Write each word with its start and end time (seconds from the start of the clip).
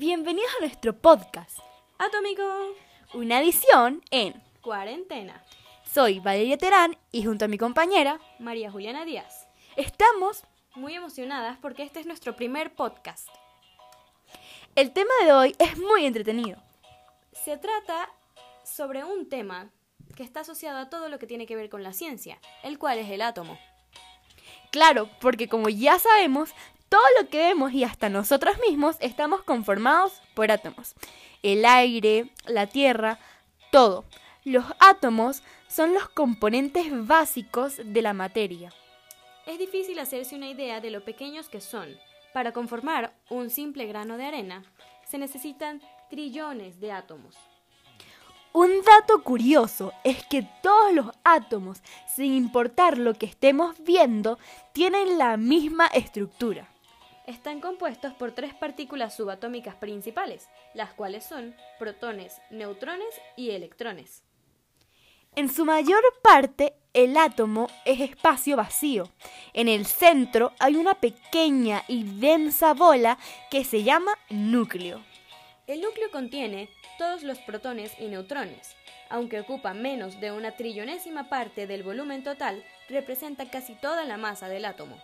Bienvenidos 0.00 0.50
a 0.56 0.60
nuestro 0.60 0.96
podcast, 0.96 1.58
Atómico. 1.98 2.42
una 3.12 3.38
edición 3.38 4.00
en 4.10 4.42
Cuarentena. 4.62 5.44
Soy 5.84 6.20
Valeria 6.20 6.56
Terán 6.56 6.96
y 7.12 7.22
junto 7.22 7.44
a 7.44 7.48
mi 7.48 7.58
compañera 7.58 8.18
María 8.38 8.70
Juliana 8.70 9.04
Díaz. 9.04 9.46
estamos. 9.76 10.42
Muy 10.74 10.94
emocionadas 10.94 11.58
porque 11.60 11.82
este 11.82 12.00
es 12.00 12.06
nuestro 12.06 12.34
primer 12.34 12.74
podcast. 12.74 13.28
El 14.74 14.90
tema 14.92 15.12
de 15.22 15.34
hoy 15.34 15.56
es 15.58 15.76
muy 15.76 16.06
entretenido. 16.06 16.56
Se 17.32 17.58
trata 17.58 18.08
sobre 18.64 19.04
un 19.04 19.28
tema 19.28 19.68
que 20.16 20.22
está 20.22 20.40
asociado 20.40 20.78
a 20.78 20.88
todo 20.88 21.10
lo 21.10 21.18
que 21.18 21.26
tiene 21.26 21.44
que 21.44 21.56
ver 21.56 21.68
con 21.68 21.82
la 21.82 21.92
ciencia, 21.92 22.38
el 22.62 22.78
cual 22.78 22.98
es 23.00 23.10
el 23.10 23.20
átomo. 23.20 23.58
Claro, 24.72 25.10
porque 25.20 25.46
como 25.46 25.68
ya 25.68 25.98
sabemos, 25.98 26.54
todo 26.90 27.02
lo 27.18 27.28
que 27.30 27.38
vemos 27.38 27.72
y 27.72 27.84
hasta 27.84 28.10
nosotros 28.10 28.56
mismos 28.68 28.96
estamos 29.00 29.42
conformados 29.42 30.20
por 30.34 30.50
átomos. 30.50 30.94
El 31.42 31.64
aire, 31.64 32.28
la 32.46 32.66
tierra, 32.66 33.18
todo. 33.70 34.04
Los 34.44 34.64
átomos 34.80 35.42
son 35.68 35.94
los 35.94 36.08
componentes 36.08 36.86
básicos 37.06 37.80
de 37.82 38.02
la 38.02 38.12
materia. 38.12 38.72
Es 39.46 39.58
difícil 39.58 39.98
hacerse 40.00 40.34
una 40.34 40.50
idea 40.50 40.80
de 40.80 40.90
lo 40.90 41.04
pequeños 41.04 41.48
que 41.48 41.60
son. 41.60 41.96
Para 42.34 42.52
conformar 42.52 43.14
un 43.28 43.50
simple 43.50 43.86
grano 43.86 44.16
de 44.16 44.26
arena, 44.26 44.64
se 45.08 45.16
necesitan 45.16 45.80
trillones 46.10 46.80
de 46.80 46.92
átomos. 46.92 47.36
Un 48.52 48.82
dato 48.82 49.22
curioso 49.22 49.92
es 50.02 50.24
que 50.24 50.44
todos 50.60 50.92
los 50.92 51.06
átomos, 51.22 51.82
sin 52.08 52.34
importar 52.34 52.98
lo 52.98 53.14
que 53.14 53.26
estemos 53.26 53.76
viendo, 53.84 54.40
tienen 54.72 55.18
la 55.18 55.36
misma 55.36 55.86
estructura. 55.86 56.69
Están 57.30 57.60
compuestos 57.60 58.12
por 58.14 58.32
tres 58.32 58.54
partículas 58.54 59.14
subatómicas 59.14 59.76
principales, 59.76 60.48
las 60.74 60.92
cuales 60.94 61.24
son 61.24 61.54
protones, 61.78 62.42
neutrones 62.50 63.14
y 63.36 63.50
electrones. 63.50 64.24
En 65.36 65.48
su 65.48 65.64
mayor 65.64 66.02
parte, 66.24 66.74
el 66.92 67.16
átomo 67.16 67.68
es 67.84 68.00
espacio 68.00 68.56
vacío. 68.56 69.08
En 69.52 69.68
el 69.68 69.86
centro 69.86 70.54
hay 70.58 70.74
una 70.74 70.94
pequeña 70.94 71.84
y 71.86 72.02
densa 72.18 72.74
bola 72.74 73.16
que 73.48 73.62
se 73.62 73.84
llama 73.84 74.10
núcleo. 74.28 75.00
El 75.68 75.82
núcleo 75.82 76.10
contiene 76.10 76.68
todos 76.98 77.22
los 77.22 77.38
protones 77.38 77.92
y 78.00 78.08
neutrones. 78.08 78.74
Aunque 79.08 79.38
ocupa 79.38 79.72
menos 79.72 80.18
de 80.18 80.32
una 80.32 80.56
trillonésima 80.56 81.28
parte 81.28 81.68
del 81.68 81.84
volumen 81.84 82.24
total, 82.24 82.64
representa 82.88 83.48
casi 83.48 83.76
toda 83.76 84.04
la 84.04 84.16
masa 84.16 84.48
del 84.48 84.64
átomo. 84.64 85.00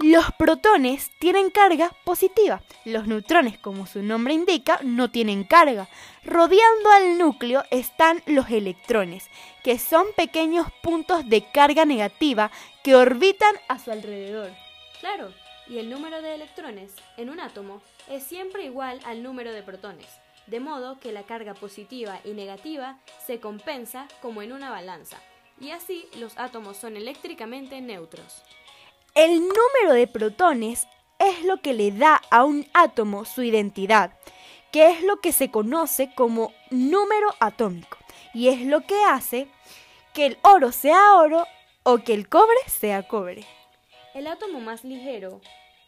Los 0.00 0.30
protones 0.38 1.10
tienen 1.18 1.50
carga 1.50 1.90
positiva. 2.04 2.62
Los 2.84 3.08
neutrones, 3.08 3.58
como 3.58 3.84
su 3.84 4.00
nombre 4.00 4.32
indica, 4.32 4.78
no 4.84 5.10
tienen 5.10 5.42
carga. 5.42 5.88
Rodeando 6.22 6.90
al 6.92 7.18
núcleo 7.18 7.64
están 7.72 8.22
los 8.26 8.48
electrones, 8.48 9.28
que 9.64 9.76
son 9.80 10.06
pequeños 10.16 10.68
puntos 10.82 11.28
de 11.28 11.50
carga 11.50 11.84
negativa 11.84 12.52
que 12.84 12.94
orbitan 12.94 13.56
a 13.66 13.80
su 13.80 13.90
alrededor. 13.90 14.52
Claro, 15.00 15.32
y 15.66 15.78
el 15.78 15.90
número 15.90 16.22
de 16.22 16.36
electrones 16.36 16.92
en 17.16 17.28
un 17.28 17.40
átomo 17.40 17.82
es 18.08 18.22
siempre 18.22 18.64
igual 18.64 19.00
al 19.04 19.24
número 19.24 19.52
de 19.52 19.64
protones, 19.64 20.06
de 20.46 20.60
modo 20.60 21.00
que 21.00 21.10
la 21.10 21.24
carga 21.24 21.54
positiva 21.54 22.20
y 22.24 22.34
negativa 22.34 22.98
se 23.26 23.40
compensa 23.40 24.06
como 24.22 24.42
en 24.42 24.52
una 24.52 24.70
balanza, 24.70 25.18
y 25.60 25.70
así 25.70 26.06
los 26.18 26.38
átomos 26.38 26.76
son 26.76 26.96
eléctricamente 26.96 27.80
neutros. 27.80 28.44
El 29.18 29.40
número 29.40 29.94
de 29.94 30.06
protones 30.06 30.86
es 31.18 31.42
lo 31.42 31.60
que 31.60 31.74
le 31.74 31.90
da 31.90 32.22
a 32.30 32.44
un 32.44 32.68
átomo 32.72 33.24
su 33.24 33.42
identidad, 33.42 34.12
que 34.70 34.90
es 34.90 35.02
lo 35.02 35.20
que 35.20 35.32
se 35.32 35.50
conoce 35.50 36.14
como 36.14 36.52
número 36.70 37.34
atómico, 37.40 37.98
y 38.32 38.46
es 38.46 38.60
lo 38.60 38.82
que 38.82 38.94
hace 39.02 39.48
que 40.14 40.26
el 40.26 40.38
oro 40.42 40.70
sea 40.70 41.16
oro 41.16 41.48
o 41.82 41.98
que 41.98 42.14
el 42.14 42.28
cobre 42.28 42.60
sea 42.68 43.08
cobre. 43.08 43.44
El 44.14 44.28
átomo 44.28 44.60
más 44.60 44.84
ligero 44.84 45.40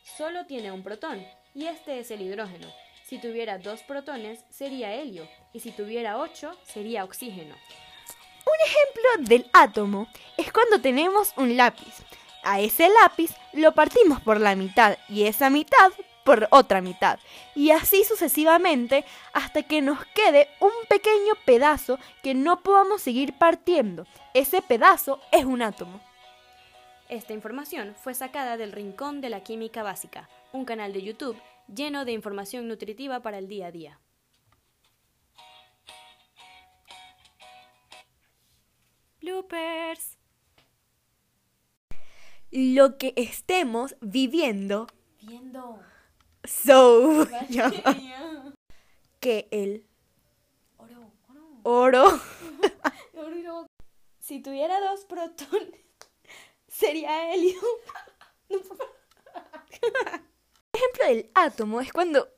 solo 0.02 0.46
tiene 0.46 0.72
un 0.72 0.82
protón, 0.82 1.24
y 1.54 1.66
este 1.66 2.00
es 2.00 2.10
el 2.10 2.22
hidrógeno. 2.22 2.66
Si 3.04 3.18
tuviera 3.18 3.58
dos 3.58 3.84
protones 3.84 4.44
sería 4.50 4.92
helio, 4.92 5.28
y 5.52 5.60
si 5.60 5.70
tuviera 5.70 6.18
ocho 6.18 6.50
sería 6.64 7.04
oxígeno. 7.04 7.54
Un 7.54 8.66
ejemplo 8.66 9.28
del 9.28 9.50
átomo 9.52 10.08
es 10.36 10.52
cuando 10.52 10.80
tenemos 10.80 11.32
un 11.36 11.56
lápiz. 11.56 11.94
A 12.42 12.60
ese 12.60 12.88
lápiz 13.02 13.34
lo 13.52 13.72
partimos 13.72 14.20
por 14.20 14.40
la 14.40 14.54
mitad 14.54 14.96
y 15.08 15.24
esa 15.24 15.50
mitad 15.50 15.92
por 16.24 16.48
otra 16.50 16.80
mitad. 16.80 17.18
Y 17.54 17.70
así 17.70 18.04
sucesivamente 18.04 19.04
hasta 19.32 19.62
que 19.62 19.82
nos 19.82 20.04
quede 20.06 20.48
un 20.60 20.72
pequeño 20.88 21.34
pedazo 21.44 21.98
que 22.22 22.34
no 22.34 22.62
podamos 22.62 23.02
seguir 23.02 23.32
partiendo. 23.34 24.06
Ese 24.34 24.62
pedazo 24.62 25.20
es 25.32 25.44
un 25.44 25.62
átomo. 25.62 26.00
Esta 27.08 27.32
información 27.32 27.96
fue 27.98 28.14
sacada 28.14 28.56
del 28.56 28.72
Rincón 28.72 29.20
de 29.20 29.30
la 29.30 29.42
Química 29.42 29.82
Básica, 29.82 30.28
un 30.52 30.64
canal 30.64 30.92
de 30.92 31.02
YouTube 31.02 31.36
lleno 31.74 32.04
de 32.04 32.12
información 32.12 32.68
nutritiva 32.68 33.20
para 33.20 33.38
el 33.38 33.48
día 33.48 33.66
a 33.66 33.72
día. 33.72 33.98
Lo 42.50 42.98
que 42.98 43.12
estemos 43.16 43.96
viviendo. 44.00 44.88
Viendo. 45.20 45.78
So. 46.44 47.26
que 49.20 49.48
el 49.50 49.84
Oro, 50.78 51.12
oro, 51.28 51.60
oro. 51.62 52.20
oro. 53.14 53.66
Si 54.20 54.40
tuviera 54.40 54.80
dos 54.80 55.04
protones, 55.04 55.80
sería 56.68 57.32
helio. 57.32 57.60
ejemplo 60.72 61.04
del 61.06 61.30
átomo 61.34 61.80
es 61.80 61.92
cuando 61.92 62.28